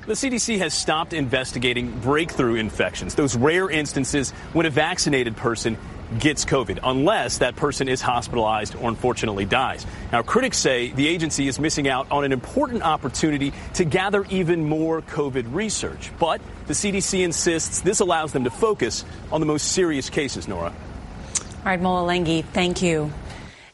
The 0.07 0.15
CDC 0.15 0.59
has 0.59 0.73
stopped 0.73 1.13
investigating 1.13 1.91
breakthrough 2.01 2.55
infections, 2.55 3.17
those 3.17 3.37
rare 3.37 3.71
instances 3.71 4.31
when 4.53 4.67
a 4.67 4.71
vaccinated 4.71 5.37
person 5.37 5.77
gets 6.19 6.45
COVID, 6.45 6.81
unless 6.83 7.39
that 7.39 7.57
person 7.57 7.89
is 7.89 8.01
hospitalized 8.01 8.75
or 8.77 8.89
unfortunately 8.89 9.45
dies. 9.45 9.87
Now, 10.11 10.23
critics 10.23 10.59
say 10.59 10.91
the 10.91 11.09
agency 11.09 11.49
is 11.49 11.59
missing 11.59 11.89
out 11.89 12.11
on 12.11 12.25
an 12.25 12.33
important 12.33 12.83
opportunity 12.83 13.53
to 13.75 13.85
gather 13.85 14.25
even 14.31 14.69
more 14.69 15.03
COVID 15.03 15.55
research. 15.55 16.11
But 16.19 16.41
the 16.67 16.75
CDC 16.75 17.25
insists 17.25 17.81
this 17.81 18.01
allows 18.01 18.33
them 18.33 18.45
to 18.45 18.51
focus 18.51 19.05
on 19.31 19.41
the 19.41 19.47
most 19.47 19.73
serious 19.73 20.11
cases, 20.11 20.49
Norah. 20.49 20.73
All 20.73 21.67
right, 21.67 21.81
Mola 21.81 22.13
Lenghi, 22.13 22.45
thank 22.45 22.83
you. 22.83 23.13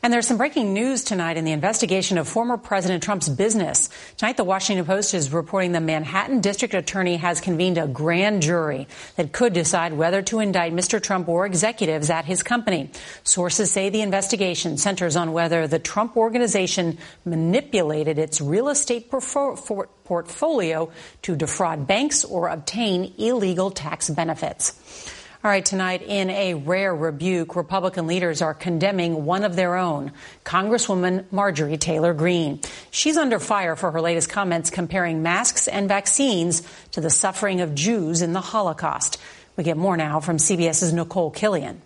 And 0.00 0.12
there's 0.12 0.28
some 0.28 0.36
breaking 0.36 0.74
news 0.74 1.02
tonight 1.02 1.36
in 1.36 1.44
the 1.44 1.50
investigation 1.50 2.18
of 2.18 2.28
former 2.28 2.56
President 2.56 3.02
Trump's 3.02 3.28
business. 3.28 3.90
Tonight, 4.16 4.36
the 4.36 4.44
Washington 4.44 4.86
Post 4.86 5.12
is 5.12 5.32
reporting 5.32 5.72
the 5.72 5.80
Manhattan 5.80 6.40
District 6.40 6.72
Attorney 6.72 7.16
has 7.16 7.40
convened 7.40 7.78
a 7.78 7.88
grand 7.88 8.42
jury 8.42 8.86
that 9.16 9.32
could 9.32 9.52
decide 9.52 9.92
whether 9.92 10.22
to 10.22 10.38
indict 10.38 10.72
Mr. 10.72 11.02
Trump 11.02 11.28
or 11.28 11.46
executives 11.46 12.10
at 12.10 12.24
his 12.24 12.44
company. 12.44 12.92
Sources 13.24 13.72
say 13.72 13.90
the 13.90 14.02
investigation 14.02 14.78
centers 14.78 15.16
on 15.16 15.32
whether 15.32 15.66
the 15.66 15.80
Trump 15.80 16.16
organization 16.16 16.98
manipulated 17.24 18.20
its 18.20 18.40
real 18.40 18.68
estate 18.68 19.10
portfolio 19.10 20.92
to 21.22 21.34
defraud 21.34 21.88
banks 21.88 22.24
or 22.24 22.46
obtain 22.46 23.14
illegal 23.18 23.72
tax 23.72 24.08
benefits. 24.08 24.80
All 25.44 25.52
right, 25.52 25.64
tonight, 25.64 26.02
in 26.02 26.30
a 26.30 26.54
rare 26.54 26.92
rebuke, 26.92 27.54
Republican 27.54 28.08
leaders 28.08 28.42
are 28.42 28.54
condemning 28.54 29.24
one 29.24 29.44
of 29.44 29.54
their 29.54 29.76
own, 29.76 30.10
Congresswoman 30.44 31.26
Marjorie 31.30 31.76
Taylor 31.76 32.12
Greene. 32.12 32.60
She's 32.90 33.16
under 33.16 33.38
fire 33.38 33.76
for 33.76 33.92
her 33.92 34.00
latest 34.00 34.28
comments 34.28 34.68
comparing 34.68 35.22
masks 35.22 35.68
and 35.68 35.86
vaccines 35.86 36.64
to 36.90 37.00
the 37.00 37.08
suffering 37.08 37.60
of 37.60 37.76
Jews 37.76 38.20
in 38.20 38.32
the 38.32 38.40
Holocaust. 38.40 39.18
We 39.56 39.62
get 39.62 39.76
more 39.76 39.96
now 39.96 40.18
from 40.18 40.38
CBS's 40.38 40.92
Nicole 40.92 41.30
Killion. 41.30 41.82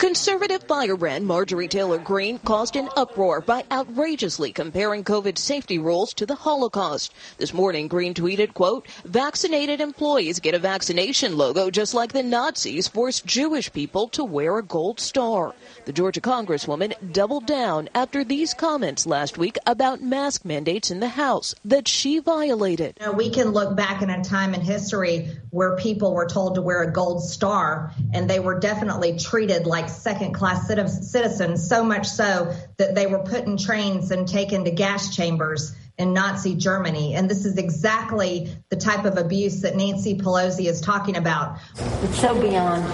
Conservative 0.00 0.62
firebrand 0.62 1.26
Marjorie 1.26 1.68
Taylor 1.68 1.98
Greene 1.98 2.38
caused 2.38 2.74
an 2.74 2.88
uproar 2.96 3.42
by 3.42 3.64
outrageously 3.70 4.50
comparing 4.50 5.04
COVID 5.04 5.36
safety 5.36 5.78
rules 5.78 6.14
to 6.14 6.24
the 6.24 6.36
Holocaust. 6.36 7.12
This 7.36 7.52
morning, 7.52 7.86
Greene 7.86 8.14
tweeted, 8.14 8.54
quote, 8.54 8.88
vaccinated 9.04 9.78
employees 9.82 10.40
get 10.40 10.54
a 10.54 10.58
vaccination 10.58 11.36
logo 11.36 11.70
just 11.70 11.92
like 11.92 12.14
the 12.14 12.22
Nazis 12.22 12.88
forced 12.88 13.26
Jewish 13.26 13.70
people 13.74 14.08
to 14.08 14.24
wear 14.24 14.56
a 14.56 14.62
gold 14.62 15.00
star. 15.00 15.54
The 15.84 15.92
Georgia 15.92 16.22
Congresswoman 16.22 17.12
doubled 17.12 17.44
down 17.44 17.90
after 17.94 18.24
these 18.24 18.54
comments 18.54 19.06
last 19.06 19.36
week 19.36 19.58
about 19.66 20.00
mask 20.00 20.46
mandates 20.46 20.90
in 20.90 21.00
the 21.00 21.08
House 21.08 21.54
that 21.66 21.86
she 21.86 22.20
violated. 22.20 22.96
We 23.14 23.28
can 23.28 23.50
look 23.50 23.76
back 23.76 24.00
in 24.00 24.08
a 24.08 24.24
time 24.24 24.54
in 24.54 24.62
history 24.62 25.28
where 25.50 25.76
people 25.76 26.14
were 26.14 26.26
told 26.26 26.54
to 26.54 26.62
wear 26.62 26.84
a 26.84 26.90
gold 26.90 27.22
star 27.22 27.92
and 28.14 28.30
they 28.30 28.40
were 28.40 28.58
definitely 28.58 29.18
treated 29.18 29.66
like 29.66 29.89
second 29.90 30.32
class 30.32 30.66
citizens, 30.66 31.68
so 31.68 31.84
much 31.84 32.06
so 32.06 32.54
that 32.78 32.94
they 32.94 33.06
were 33.06 33.20
put 33.20 33.44
in 33.44 33.56
trains 33.56 34.10
and 34.10 34.26
taken 34.26 34.64
to 34.64 34.70
gas 34.70 35.14
chambers 35.14 35.74
in 35.98 36.14
Nazi 36.14 36.54
Germany. 36.54 37.14
And 37.14 37.28
this 37.28 37.44
is 37.44 37.58
exactly 37.58 38.50
the 38.70 38.76
type 38.76 39.04
of 39.04 39.18
abuse 39.18 39.60
that 39.60 39.76
Nancy 39.76 40.16
Pelosi 40.16 40.66
is 40.66 40.80
talking 40.80 41.16
about. 41.16 41.58
It's 41.76 42.18
so 42.18 42.40
beyond 42.40 42.84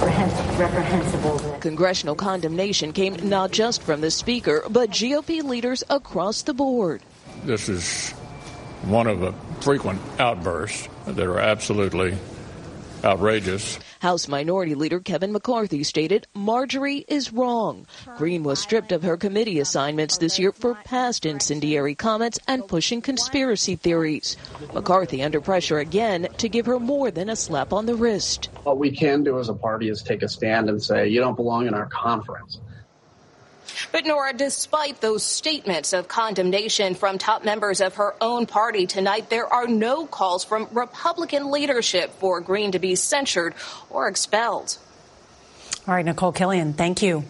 reprehensible. 0.00 1.58
Congressional 1.60 2.14
condemnation 2.14 2.92
came 2.92 3.28
not 3.28 3.50
just 3.50 3.82
from 3.82 4.00
the 4.00 4.10
Speaker, 4.10 4.64
but 4.70 4.90
GOP 4.90 5.42
leaders 5.42 5.84
across 5.90 6.42
the 6.42 6.54
board. 6.54 7.02
This 7.44 7.68
is 7.68 8.10
one 8.84 9.08
of 9.08 9.20
the 9.20 9.32
frequent 9.60 10.00
outbursts 10.18 10.88
that 11.06 11.26
are 11.26 11.38
absolutely 11.38 12.16
outrageous. 13.04 13.78
House 14.00 14.28
Minority 14.28 14.76
Leader 14.76 15.00
Kevin 15.00 15.32
McCarthy 15.32 15.82
stated 15.82 16.26
Marjorie 16.32 17.04
is 17.08 17.32
wrong. 17.32 17.84
Greene 18.16 18.44
was 18.44 18.60
stripped 18.60 18.92
of 18.92 19.02
her 19.02 19.16
committee 19.16 19.58
assignments 19.58 20.18
this 20.18 20.38
year 20.38 20.52
for 20.52 20.76
past 20.84 21.26
incendiary 21.26 21.96
comments 21.96 22.38
and 22.46 22.66
pushing 22.68 23.00
conspiracy 23.00 23.74
theories. 23.74 24.36
McCarthy 24.72 25.22
under 25.22 25.40
pressure 25.40 25.78
again 25.78 26.28
to 26.36 26.48
give 26.48 26.66
her 26.66 26.78
more 26.78 27.10
than 27.10 27.28
a 27.28 27.34
slap 27.34 27.72
on 27.72 27.86
the 27.86 27.96
wrist. 27.96 28.50
What 28.62 28.78
we 28.78 28.92
can 28.92 29.24
do 29.24 29.40
as 29.40 29.48
a 29.48 29.54
party 29.54 29.88
is 29.88 30.02
take 30.02 30.22
a 30.22 30.28
stand 30.28 30.68
and 30.68 30.80
say, 30.80 31.08
you 31.08 31.18
don't 31.18 31.36
belong 31.36 31.66
in 31.66 31.74
our 31.74 31.86
conference. 31.86 32.60
But 33.92 34.06
Norah, 34.06 34.32
despite 34.32 35.00
those 35.00 35.22
statements 35.22 35.92
of 35.92 36.08
condemnation 36.08 36.94
from 36.94 37.18
top 37.18 37.44
members 37.44 37.80
of 37.80 37.96
her 37.96 38.14
own 38.20 38.46
party 38.46 38.86
tonight, 38.86 39.30
there 39.30 39.46
are 39.46 39.66
no 39.66 40.06
calls 40.06 40.44
from 40.44 40.68
Republican 40.72 41.50
leadership 41.50 42.12
for 42.14 42.40
Greene 42.40 42.72
to 42.72 42.78
be 42.78 42.94
censured 42.94 43.54
or 43.90 44.08
expelled. 44.08 44.78
All 45.86 45.94
right, 45.94 46.04
Nicole 46.04 46.32
Killion, 46.32 46.74
thank 46.74 47.02
you. 47.02 47.24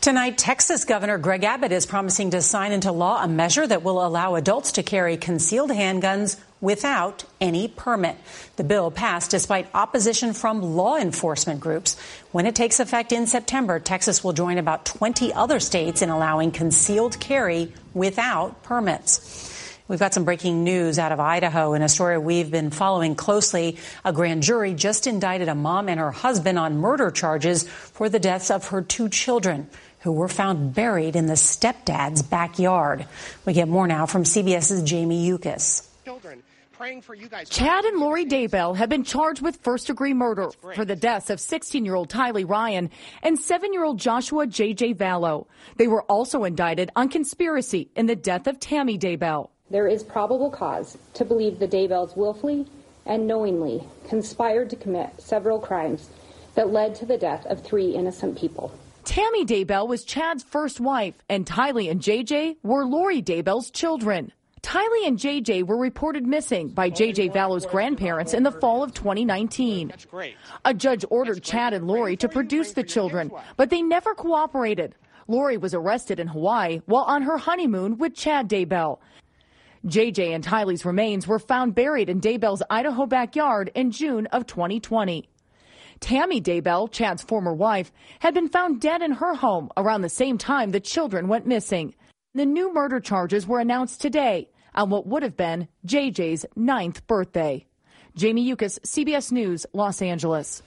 Tonight, 0.00 0.38
Texas 0.38 0.84
Governor 0.84 1.18
Greg 1.18 1.42
Abbott 1.42 1.72
is 1.72 1.84
promising 1.84 2.30
to 2.30 2.40
sign 2.40 2.72
into 2.72 2.92
law 2.92 3.22
a 3.22 3.26
measure 3.26 3.66
that 3.66 3.82
will 3.82 4.06
allow 4.06 4.36
adults 4.36 4.72
to 4.72 4.82
carry 4.82 5.16
concealed 5.16 5.70
handguns 5.70 6.38
without 6.60 7.24
any 7.40 7.68
permit. 7.68 8.16
The 8.56 8.64
bill 8.64 8.90
passed 8.90 9.30
despite 9.30 9.68
opposition 9.74 10.32
from 10.32 10.62
law 10.62 10.96
enforcement 10.96 11.60
groups. 11.60 11.96
When 12.32 12.46
it 12.46 12.54
takes 12.54 12.80
effect 12.80 13.12
in 13.12 13.26
September, 13.26 13.78
Texas 13.78 14.24
will 14.24 14.32
join 14.32 14.58
about 14.58 14.86
20 14.86 15.32
other 15.32 15.60
states 15.60 16.02
in 16.02 16.10
allowing 16.10 16.50
concealed 16.50 17.20
carry 17.20 17.72
without 17.94 18.62
permits. 18.62 19.52
We've 19.88 20.00
got 20.00 20.14
some 20.14 20.24
breaking 20.24 20.64
news 20.64 20.98
out 20.98 21.12
of 21.12 21.20
Idaho 21.20 21.74
in 21.74 21.82
a 21.82 21.88
story 21.88 22.18
we've 22.18 22.50
been 22.50 22.70
following 22.70 23.14
closely. 23.14 23.78
A 24.04 24.12
grand 24.12 24.42
jury 24.42 24.74
just 24.74 25.06
indicted 25.06 25.48
a 25.48 25.54
mom 25.54 25.88
and 25.88 26.00
her 26.00 26.10
husband 26.10 26.58
on 26.58 26.78
murder 26.78 27.12
charges 27.12 27.62
for 27.68 28.08
the 28.08 28.18
deaths 28.18 28.50
of 28.50 28.68
her 28.68 28.82
two 28.82 29.08
children 29.08 29.68
who 30.00 30.10
were 30.10 30.28
found 30.28 30.74
buried 30.74 31.14
in 31.14 31.26
the 31.26 31.34
stepdad's 31.34 32.22
backyard. 32.22 33.06
We 33.44 33.52
get 33.52 33.68
more 33.68 33.86
now 33.86 34.06
from 34.06 34.24
CBS's 34.24 34.82
Jamie 34.82 35.24
Yuccas. 37.14 37.48
Chad 37.48 37.84
and 37.84 37.98
Lori 37.98 38.26
Daybell 38.26 38.76
have 38.76 38.88
been 38.88 39.02
charged 39.02 39.40
with 39.40 39.56
first 39.56 39.86
degree 39.86 40.12
murder 40.12 40.50
for 40.74 40.84
the 40.84 40.94
deaths 40.94 41.30
of 41.30 41.40
16 41.40 41.84
year 41.84 41.94
old 41.94 42.10
Tylee 42.10 42.48
Ryan 42.48 42.90
and 43.22 43.38
7 43.38 43.72
year 43.72 43.84
old 43.84 43.98
Joshua 43.98 44.46
J.J. 44.46 44.94
Vallow. 44.94 45.46
They 45.76 45.88
were 45.88 46.02
also 46.02 46.44
indicted 46.44 46.90
on 46.94 47.08
conspiracy 47.08 47.90
in 47.96 48.06
the 48.06 48.16
death 48.16 48.46
of 48.46 48.60
Tammy 48.60 48.98
Daybell. 48.98 49.48
There 49.70 49.88
is 49.88 50.04
probable 50.04 50.50
cause 50.50 50.98
to 51.14 51.24
believe 51.24 51.58
the 51.58 51.66
Daybells 51.66 52.16
willfully 52.16 52.66
and 53.06 53.26
knowingly 53.26 53.82
conspired 54.08 54.70
to 54.70 54.76
commit 54.76 55.10
several 55.18 55.58
crimes 55.58 56.10
that 56.54 56.70
led 56.70 56.94
to 56.96 57.06
the 57.06 57.18
death 57.18 57.46
of 57.46 57.64
three 57.64 57.94
innocent 57.94 58.38
people. 58.38 58.70
Tammy 59.04 59.44
Daybell 59.44 59.88
was 59.88 60.04
Chad's 60.04 60.42
first 60.42 60.80
wife, 60.80 61.14
and 61.28 61.46
Tylee 61.46 61.90
and 61.90 62.00
JJ 62.00 62.56
were 62.62 62.84
Lori 62.84 63.22
Daybell's 63.22 63.70
children. 63.70 64.32
Tylee 64.66 65.06
and 65.06 65.16
JJ 65.16 65.64
were 65.64 65.76
reported 65.76 66.26
missing 66.26 66.70
by 66.70 66.90
JJ 66.90 67.32
Vallow's 67.32 67.64
grandparents 67.64 68.34
in 68.34 68.42
the 68.42 68.50
fall 68.50 68.82
of 68.82 68.92
2019. 68.94 69.92
A 70.64 70.74
judge 70.74 71.04
ordered 71.08 71.44
Chad 71.44 71.72
and 71.72 71.86
Lori 71.86 72.16
to 72.16 72.28
produce 72.28 72.72
the 72.72 72.82
children, 72.82 73.30
but 73.56 73.70
they 73.70 73.80
never 73.80 74.12
cooperated. 74.12 74.96
Lori 75.28 75.56
was 75.56 75.72
arrested 75.72 76.18
in 76.18 76.26
Hawaii 76.26 76.80
while 76.86 77.04
on 77.04 77.22
her 77.22 77.38
honeymoon 77.38 77.96
with 77.98 78.16
Chad 78.16 78.48
Daybell. 78.50 78.98
JJ 79.86 80.34
and 80.34 80.42
Tylee's 80.42 80.84
remains 80.84 81.28
were 81.28 81.38
found 81.38 81.76
buried 81.76 82.08
in 82.08 82.20
Daybell's 82.20 82.64
Idaho 82.68 83.06
backyard 83.06 83.70
in 83.76 83.92
June 83.92 84.26
of 84.26 84.48
2020. 84.48 85.28
Tammy 86.00 86.40
Daybell, 86.40 86.90
Chad's 86.90 87.22
former 87.22 87.54
wife, 87.54 87.92
had 88.18 88.34
been 88.34 88.48
found 88.48 88.80
dead 88.80 89.00
in 89.00 89.12
her 89.12 89.36
home 89.36 89.70
around 89.76 90.00
the 90.00 90.08
same 90.08 90.38
time 90.38 90.72
the 90.72 90.80
children 90.80 91.28
went 91.28 91.46
missing. 91.46 91.94
The 92.34 92.44
new 92.44 92.74
murder 92.74 92.98
charges 92.98 93.46
were 93.46 93.60
announced 93.60 94.00
today 94.00 94.48
on 94.76 94.90
what 94.90 95.06
would 95.06 95.22
have 95.22 95.36
been 95.36 95.68
JJ's 95.86 96.46
ninth 96.54 97.06
birthday. 97.06 97.64
Jamie 98.14 98.42
Yuccas, 98.42 98.78
CBS 98.80 99.32
News, 99.32 99.66
Los 99.72 100.00
Angeles. 100.00 100.62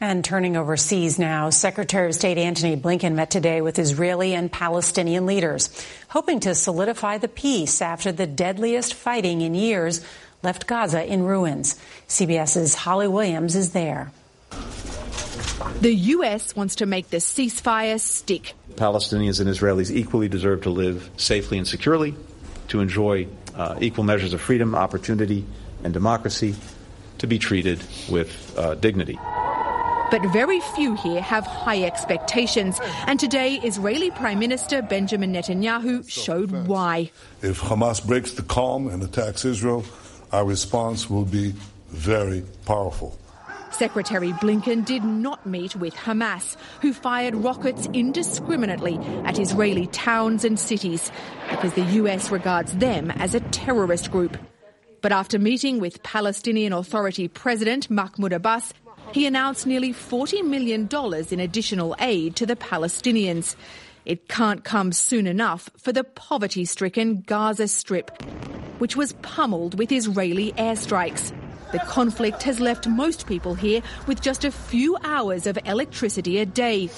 And 0.00 0.24
turning 0.24 0.56
overseas 0.56 1.18
now, 1.18 1.50
Secretary 1.50 2.08
of 2.08 2.14
State 2.14 2.36
Antony 2.36 2.76
Blinken 2.76 3.14
met 3.14 3.30
today 3.30 3.60
with 3.60 3.78
Israeli 3.78 4.34
and 4.34 4.52
Palestinian 4.52 5.24
leaders, 5.24 5.70
hoping 6.08 6.40
to 6.40 6.54
solidify 6.54 7.18
the 7.18 7.28
peace 7.28 7.80
after 7.80 8.12
the 8.12 8.26
deadliest 8.26 8.94
fighting 8.94 9.40
in 9.40 9.54
years 9.54 10.04
left 10.42 10.66
Gaza 10.66 11.04
in 11.04 11.22
ruins. 11.22 11.80
CBS's 12.08 12.74
Holly 12.74 13.08
Williams 13.08 13.56
is 13.56 13.72
there. 13.72 14.12
The 15.80 15.94
U.S. 15.94 16.54
wants 16.54 16.76
to 16.76 16.86
make 16.86 17.10
the 17.10 17.16
ceasefire 17.18 17.98
stick. 17.98 18.54
Palestinians 18.74 19.40
and 19.40 19.48
Israelis 19.48 19.90
equally 19.90 20.28
deserve 20.28 20.62
to 20.62 20.70
live 20.70 21.08
safely 21.16 21.58
and 21.58 21.66
securely, 21.66 22.14
to 22.74 22.80
enjoy 22.80 23.24
uh, 23.54 23.78
equal 23.80 24.02
measures 24.02 24.32
of 24.32 24.40
freedom, 24.40 24.74
opportunity, 24.74 25.46
and 25.84 25.94
democracy, 25.94 26.56
to 27.18 27.26
be 27.28 27.38
treated 27.38 27.78
with 28.10 28.52
uh, 28.58 28.74
dignity. 28.74 29.16
But 30.10 30.22
very 30.32 30.58
few 30.74 30.94
here 30.96 31.22
have 31.22 31.46
high 31.46 31.84
expectations. 31.84 32.80
And 33.06 33.20
today, 33.20 33.60
Israeli 33.62 34.10
Prime 34.10 34.40
Minister 34.40 34.82
Benjamin 34.82 35.32
Netanyahu 35.32 36.08
showed 36.10 36.50
why. 36.66 37.12
If 37.42 37.60
Hamas 37.60 38.04
breaks 38.04 38.32
the 38.32 38.42
calm 38.42 38.88
and 38.88 39.04
attacks 39.04 39.44
Israel, 39.44 39.84
our 40.32 40.44
response 40.44 41.08
will 41.08 41.24
be 41.24 41.54
very 41.90 42.42
powerful. 42.66 43.16
Secretary 43.74 44.32
Blinken 44.34 44.84
did 44.84 45.02
not 45.02 45.44
meet 45.44 45.74
with 45.74 45.94
Hamas, 45.94 46.56
who 46.80 46.92
fired 46.92 47.34
rockets 47.34 47.88
indiscriminately 47.92 48.98
at 49.24 49.40
Israeli 49.40 49.88
towns 49.88 50.44
and 50.44 50.58
cities 50.58 51.10
because 51.50 51.74
the 51.74 51.82
US 51.82 52.30
regards 52.30 52.72
them 52.76 53.10
as 53.10 53.34
a 53.34 53.40
terrorist 53.40 54.12
group. 54.12 54.38
But 55.02 55.10
after 55.10 55.40
meeting 55.40 55.80
with 55.80 56.04
Palestinian 56.04 56.72
Authority 56.72 57.26
President 57.26 57.90
Mahmoud 57.90 58.32
Abbas, 58.32 58.72
he 59.12 59.26
announced 59.26 59.66
nearly 59.66 59.92
$40 59.92 60.44
million 60.44 60.88
in 61.32 61.40
additional 61.40 61.96
aid 61.98 62.36
to 62.36 62.46
the 62.46 62.56
Palestinians. 62.56 63.56
It 64.04 64.28
can't 64.28 64.62
come 64.62 64.92
soon 64.92 65.26
enough 65.26 65.68
for 65.78 65.92
the 65.92 66.04
poverty 66.04 66.64
stricken 66.64 67.22
Gaza 67.26 67.66
Strip, 67.66 68.22
which 68.78 68.94
was 68.94 69.14
pummeled 69.14 69.76
with 69.76 69.90
Israeli 69.90 70.52
airstrikes. 70.52 71.32
The 71.74 71.80
conflict 71.80 72.44
has 72.44 72.60
left 72.60 72.86
most 72.86 73.26
people 73.26 73.56
here 73.56 73.82
with 74.06 74.20
just 74.20 74.44
a 74.44 74.52
few 74.52 74.96
hours 75.02 75.44
of 75.48 75.58
electricity 75.64 76.38
a 76.38 76.46
day. 76.46 76.88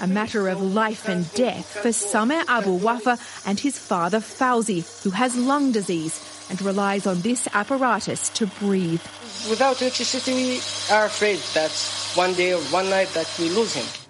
A 0.00 0.06
matter 0.06 0.46
of 0.46 0.62
life 0.62 1.08
and 1.08 1.28
death 1.34 1.66
for 1.82 1.90
Samer 1.90 2.44
Abu 2.46 2.70
Wafa 2.70 3.18
and 3.44 3.58
his 3.58 3.76
father 3.76 4.20
Fauzi, 4.20 4.84
who 5.02 5.10
has 5.10 5.36
lung 5.36 5.72
disease 5.72 6.46
and 6.50 6.62
relies 6.62 7.04
on 7.04 7.20
this 7.22 7.48
apparatus 7.52 8.28
to 8.28 8.46
breathe. 8.46 9.02
Without 9.50 9.82
electricity, 9.82 10.34
we 10.34 10.60
are 10.94 11.06
afraid 11.06 11.40
that 11.54 11.72
one 12.14 12.32
day 12.34 12.54
or 12.54 12.60
one 12.70 12.88
night 12.90 13.08
that 13.14 13.28
we 13.40 13.48
lose 13.48 13.74
him. 13.74 14.01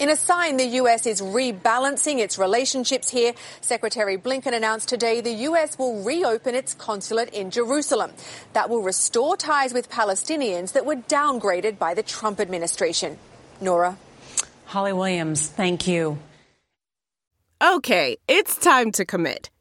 In 0.00 0.08
a 0.08 0.16
sign 0.16 0.56
the 0.56 0.64
U.S. 0.64 1.04
is 1.04 1.20
rebalancing 1.20 2.20
its 2.20 2.38
relationships 2.38 3.10
here, 3.10 3.34
Secretary 3.60 4.16
Blinken 4.16 4.54
announced 4.54 4.88
today 4.88 5.20
the 5.20 5.44
U.S. 5.50 5.78
will 5.78 6.02
reopen 6.02 6.54
its 6.54 6.72
consulate 6.72 7.28
in 7.34 7.50
Jerusalem. 7.50 8.12
That 8.54 8.70
will 8.70 8.80
restore 8.80 9.36
ties 9.36 9.74
with 9.74 9.90
Palestinians 9.90 10.72
that 10.72 10.86
were 10.86 10.96
downgraded 10.96 11.78
by 11.78 11.92
the 11.92 12.02
Trump 12.02 12.40
administration. 12.40 13.18
Norah. 13.60 13.98
Holly 14.64 14.94
Williams, 14.94 15.46
thank 15.46 15.86
you. 15.86 16.18
Okay, 17.60 18.16
it's 18.26 18.56
time 18.56 18.92
to 18.92 19.04
commit. 19.04 19.50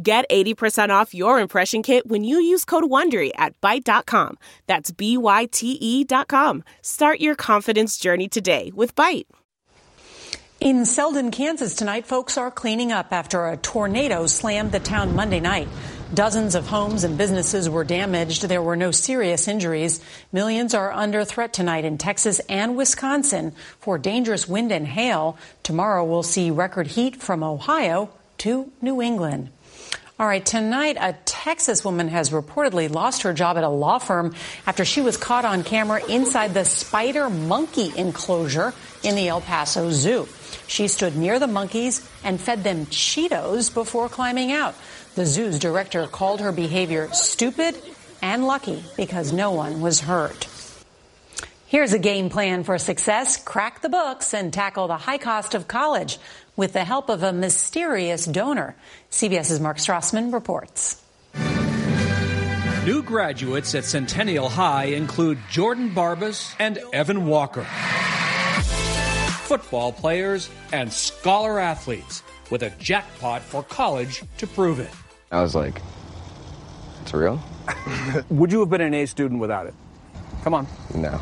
Get 0.00 0.28
80% 0.30 0.90
off 0.90 1.14
your 1.14 1.40
impression 1.40 1.82
kit 1.82 2.06
when 2.06 2.24
you 2.24 2.40
use 2.40 2.64
code 2.64 2.84
WONDERY 2.84 3.30
at 3.36 3.60
Byte.com. 3.60 4.38
That's 4.66 4.90
B-Y-T-E 4.90 6.04
dot 6.04 6.28
com. 6.28 6.64
Start 6.82 7.20
your 7.20 7.34
confidence 7.34 7.98
journey 7.98 8.28
today 8.28 8.72
with 8.74 8.94
Byte. 8.94 9.26
In 10.60 10.84
Selden, 10.84 11.30
Kansas 11.30 11.74
tonight, 11.74 12.06
folks 12.06 12.36
are 12.36 12.50
cleaning 12.50 12.92
up 12.92 13.12
after 13.12 13.48
a 13.48 13.56
tornado 13.56 14.26
slammed 14.26 14.72
the 14.72 14.78
town 14.78 15.16
Monday 15.16 15.40
night. 15.40 15.68
Dozens 16.12 16.54
of 16.54 16.66
homes 16.66 17.02
and 17.02 17.16
businesses 17.16 17.70
were 17.70 17.82
damaged. 17.82 18.42
There 18.42 18.60
were 18.60 18.76
no 18.76 18.90
serious 18.90 19.48
injuries. 19.48 20.02
Millions 20.32 20.74
are 20.74 20.92
under 20.92 21.24
threat 21.24 21.54
tonight 21.54 21.86
in 21.86 21.96
Texas 21.96 22.40
and 22.40 22.76
Wisconsin 22.76 23.54
for 23.78 23.96
dangerous 23.96 24.46
wind 24.46 24.70
and 24.70 24.86
hail. 24.86 25.38
Tomorrow 25.62 26.04
we'll 26.04 26.22
see 26.22 26.50
record 26.50 26.88
heat 26.88 27.22
from 27.22 27.42
Ohio 27.42 28.10
to 28.38 28.70
New 28.82 29.00
England. 29.00 29.50
All 30.20 30.26
right, 30.26 30.44
tonight, 30.44 30.98
a 31.00 31.14
Texas 31.24 31.82
woman 31.82 32.08
has 32.08 32.28
reportedly 32.28 32.90
lost 32.90 33.22
her 33.22 33.32
job 33.32 33.56
at 33.56 33.64
a 33.64 33.70
law 33.70 33.96
firm 33.96 34.34
after 34.66 34.84
she 34.84 35.00
was 35.00 35.16
caught 35.16 35.46
on 35.46 35.64
camera 35.64 36.04
inside 36.10 36.52
the 36.52 36.66
spider 36.66 37.30
monkey 37.30 37.90
enclosure 37.96 38.74
in 39.02 39.14
the 39.14 39.28
El 39.28 39.40
Paso 39.40 39.90
Zoo. 39.90 40.28
She 40.66 40.88
stood 40.88 41.16
near 41.16 41.38
the 41.38 41.46
monkeys 41.46 42.06
and 42.22 42.38
fed 42.38 42.62
them 42.64 42.84
Cheetos 42.84 43.72
before 43.72 44.10
climbing 44.10 44.52
out. 44.52 44.74
The 45.14 45.24
zoo's 45.24 45.58
director 45.58 46.06
called 46.06 46.42
her 46.42 46.52
behavior 46.52 47.08
stupid 47.14 47.80
and 48.20 48.46
lucky 48.46 48.84
because 48.98 49.32
no 49.32 49.52
one 49.52 49.80
was 49.80 50.00
hurt. 50.00 50.48
Here's 51.70 51.92
a 51.92 52.00
game 52.00 52.30
plan 52.30 52.64
for 52.64 52.78
success. 52.78 53.36
Crack 53.36 53.80
the 53.80 53.88
books 53.88 54.34
and 54.34 54.52
tackle 54.52 54.88
the 54.88 54.96
high 54.96 55.18
cost 55.18 55.54
of 55.54 55.68
college 55.68 56.18
with 56.56 56.72
the 56.72 56.84
help 56.84 57.08
of 57.08 57.22
a 57.22 57.32
mysterious 57.32 58.24
donor. 58.24 58.76
CBS's 59.10 59.60
Mark 59.60 59.78
Strassman 59.78 60.32
reports. 60.32 61.02
New 62.84 63.02
graduates 63.02 63.74
at 63.74 63.84
Centennial 63.84 64.48
High 64.48 64.86
include 64.86 65.38
Jordan 65.50 65.90
Barbas 65.90 66.54
and 66.58 66.78
Evan 66.92 67.26
Walker. 67.26 67.64
Football 69.44 69.92
players 69.92 70.48
and 70.72 70.92
scholar 70.92 71.58
athletes 71.58 72.22
with 72.50 72.62
a 72.62 72.70
jackpot 72.78 73.42
for 73.42 73.62
college 73.62 74.22
to 74.38 74.46
prove 74.46 74.80
it. 74.80 74.90
I 75.30 75.42
was 75.42 75.54
like, 75.54 75.80
it's 77.02 77.12
real? 77.12 77.40
Would 78.30 78.50
you 78.50 78.60
have 78.60 78.70
been 78.70 78.80
an 78.80 78.94
A 78.94 79.06
student 79.06 79.40
without 79.40 79.66
it? 79.66 79.74
Come 80.42 80.54
on. 80.54 80.66
No. 80.94 81.20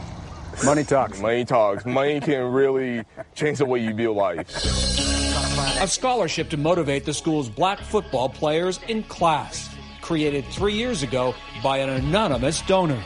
Money 0.64 0.84
talks. 0.84 1.20
Money 1.20 1.44
talks. 1.44 1.84
Money 1.84 2.20
can 2.20 2.52
really 2.52 3.04
change 3.34 3.58
the 3.58 3.66
way 3.66 3.80
you 3.80 3.92
view 3.94 4.12
life. 4.12 4.48
A 5.80 5.86
scholarship 5.86 6.48
to 6.50 6.56
motivate 6.56 7.04
the 7.04 7.14
school's 7.14 7.48
black 7.48 7.78
football 7.80 8.28
players 8.28 8.80
in 8.88 9.02
class, 9.04 9.72
created 10.00 10.44
three 10.46 10.74
years 10.74 11.02
ago 11.02 11.34
by 11.62 11.78
an 11.78 11.88
anonymous 11.90 12.62
donor. 12.62 13.00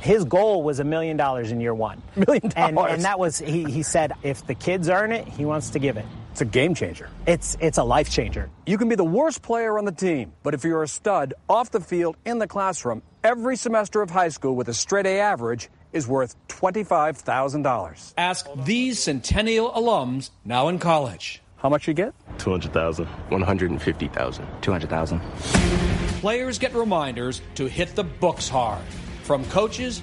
His 0.00 0.24
goal 0.24 0.62
was 0.62 0.80
a 0.80 0.84
million 0.84 1.16
dollars 1.16 1.52
in 1.52 1.60
year 1.60 1.74
one. 1.74 2.02
Million 2.16 2.52
And, 2.56 2.76
dollars. 2.76 2.92
and 2.94 3.04
that 3.04 3.18
was, 3.18 3.38
he, 3.38 3.64
he 3.64 3.82
said, 3.82 4.12
if 4.22 4.46
the 4.46 4.54
kids 4.54 4.88
earn 4.88 5.10
it, 5.12 5.26
he 5.26 5.44
wants 5.44 5.70
to 5.70 5.78
give 5.78 5.96
it. 5.96 6.04
It's 6.32 6.40
a 6.40 6.44
game 6.44 6.74
changer. 6.74 7.08
It's, 7.26 7.56
it's 7.60 7.78
a 7.78 7.84
life 7.84 8.10
changer. 8.10 8.50
You 8.66 8.76
can 8.78 8.88
be 8.88 8.94
the 8.94 9.04
worst 9.04 9.42
player 9.42 9.78
on 9.78 9.84
the 9.84 9.92
team, 9.92 10.32
but 10.42 10.52
if 10.54 10.64
you're 10.64 10.82
a 10.82 10.88
stud 10.88 11.34
off 11.48 11.70
the 11.70 11.80
field 11.80 12.16
in 12.24 12.38
the 12.38 12.46
classroom, 12.46 13.02
every 13.24 13.56
semester 13.56 14.02
of 14.02 14.10
high 14.10 14.28
school 14.28 14.54
with 14.54 14.68
a 14.68 14.74
straight 14.74 15.06
A 15.06 15.18
average 15.20 15.68
is 15.92 16.06
worth 16.06 16.36
$25,000. 16.48 18.14
Ask 18.18 18.46
these 18.64 18.98
Centennial 19.02 19.70
alums 19.72 20.30
now 20.44 20.68
in 20.68 20.78
college. 20.78 21.40
How 21.56 21.68
much 21.68 21.88
you 21.88 21.94
get? 21.94 22.14
200,000. 22.38 23.06
150,000. 23.06 24.46
200,000. 24.60 25.20
Players 26.20 26.58
get 26.58 26.74
reminders 26.74 27.40
to 27.54 27.66
hit 27.66 27.94
the 27.94 28.04
books 28.04 28.48
hard 28.48 28.82
from 29.22 29.44
coaches 29.46 30.02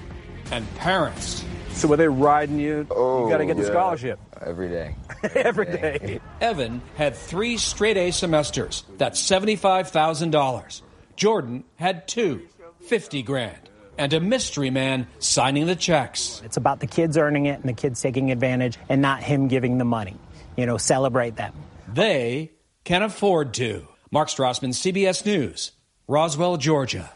and 0.52 0.66
parents. 0.76 1.44
So 1.72 1.88
were 1.88 1.98
they 1.98 2.08
riding 2.08 2.60
you? 2.60 2.88
Oh, 2.92 3.24
you 3.24 3.32
got 3.32 3.38
to 3.38 3.46
get 3.46 3.58
the 3.58 3.66
scholarship. 3.66 4.20
Every 4.42 4.70
day. 4.70 4.96
Every 5.36 5.66
day. 5.66 6.20
Evan 6.42 6.82
had 6.96 7.16
three 7.16 7.58
straight 7.58 7.98
A 7.98 8.12
semesters. 8.12 8.84
That's 8.98 9.22
$75,000. 9.22 10.82
Jordan 11.16 11.64
had 11.78 12.08
two, 12.08 12.48
50 12.82 13.24
grand. 13.24 13.58
And 13.98 14.12
a 14.14 14.20
mystery 14.20 14.70
man 14.72 15.08
signing 15.20 15.68
the 15.68 15.76
checks. 15.76 16.42
It's 16.44 16.58
about 16.58 16.80
the 16.80 16.88
kids 16.88 17.16
earning 17.16 17.46
it 17.46 17.60
and 17.60 17.70
the 17.70 17.74
kids 17.74 18.02
taking 18.02 18.32
advantage 18.32 18.78
and 18.90 19.02
not 19.02 19.22
him 19.22 19.48
giving 19.48 19.78
the 19.78 19.86
money. 19.86 20.16
You 20.56 20.66
know, 20.66 20.78
celebrate 20.78 21.36
them. 21.36 21.54
They 21.88 22.52
can 22.84 23.04
afford 23.04 23.54
to. 23.56 23.88
Mark 24.12 24.30
Strassman, 24.30 24.70
CBS 24.70 25.26
News, 25.26 25.72
Roswell, 26.08 26.58
Georgia. 26.58 27.12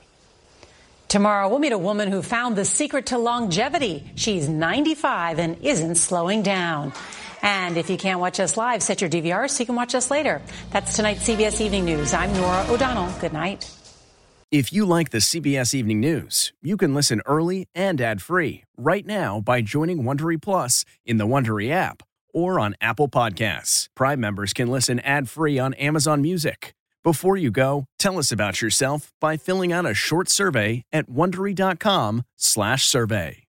Tomorrow, 1.07 1.47
we'll 1.47 1.59
meet 1.59 1.71
a 1.71 1.77
woman 1.77 2.11
who 2.11 2.21
found 2.21 2.55
the 2.55 2.65
secret 2.65 3.07
to 3.07 3.17
longevity. 3.17 4.11
She's 4.15 4.49
95 4.49 5.39
and 5.39 5.57
isn't 5.61 5.95
slowing 5.95 6.41
down. 6.41 6.91
And 7.41 7.77
if 7.77 7.89
you 7.89 7.97
can't 7.97 8.19
watch 8.19 8.39
us 8.39 8.57
live, 8.57 8.81
set 8.81 8.99
your 9.01 9.09
DVR 9.09 9.49
so 9.49 9.61
you 9.61 9.67
can 9.67 9.75
watch 9.75 9.93
us 9.93 10.09
later. 10.09 10.41
That's 10.71 10.95
tonight's 10.95 11.27
CBS 11.27 11.61
Evening 11.61 11.85
News. 11.85 12.13
I'm 12.13 12.33
Norah 12.33 12.65
O'Donnell. 12.67 13.13
Good 13.21 13.33
night. 13.33 13.71
If 14.51 14.73
you 14.73 14.85
like 14.85 15.11
the 15.11 15.19
CBS 15.19 15.73
Evening 15.75 15.99
News, 15.99 16.53
you 16.61 16.77
can 16.77 16.93
listen 16.95 17.21
early 17.25 17.67
and 17.75 18.01
ad-free 18.01 18.63
right 18.77 19.05
now 19.05 19.39
by 19.39 19.61
joining 19.61 20.03
Wondery 20.03 20.41
Plus 20.41 20.83
in 21.05 21.17
the 21.17 21.27
Wondery 21.27 21.69
app 21.69 22.01
or 22.37 22.59
on 22.59 22.75
Apple 22.79 23.09
Podcasts. 23.09 23.87
Prime 23.95 24.19
members 24.19 24.53
can 24.53 24.67
listen 24.67 24.99
ad-free 24.99 25.57
on 25.57 25.73
Amazon 25.73 26.21
Music. 26.21 26.75
Before 27.03 27.37
you 27.37 27.51
go, 27.51 27.85
tell 27.97 28.19
us 28.19 28.31
about 28.31 28.61
yourself 28.61 29.11
by 29.19 29.37
filling 29.37 29.71
out 29.71 29.89
a 29.89 29.93
short 29.93 30.29
survey 30.29 30.83
at 30.91 31.09
wondery.com/survey. 31.09 33.43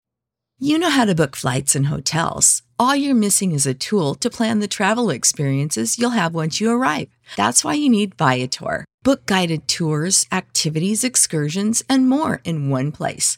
You 0.59 0.79
know 0.79 0.89
how 0.89 1.05
to 1.05 1.13
book 1.13 1.35
flights 1.35 1.75
and 1.75 1.85
hotels. 1.87 2.63
All 2.79 2.95
you're 2.95 3.23
missing 3.25 3.51
is 3.51 3.67
a 3.67 3.75
tool 3.75 4.15
to 4.15 4.29
plan 4.29 4.59
the 4.59 4.67
travel 4.67 5.11
experiences 5.11 5.99
you'll 5.99 6.21
have 6.21 6.33
once 6.33 6.61
you 6.61 6.71
arrive. 6.71 7.09
That's 7.35 7.63
why 7.63 7.73
you 7.73 7.89
need 7.89 8.15
Viator. 8.15 8.85
Book 9.03 9.25
guided 9.25 9.67
tours, 9.67 10.25
activities, 10.31 11.03
excursions, 11.03 11.83
and 11.89 12.09
more 12.09 12.41
in 12.43 12.69
one 12.69 12.91
place 12.91 13.37